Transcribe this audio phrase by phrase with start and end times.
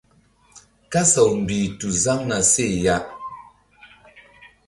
[0.91, 2.95] Kasaw mbih tu zaŋ na seh ya.